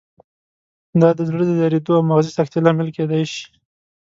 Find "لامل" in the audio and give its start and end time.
2.65-2.87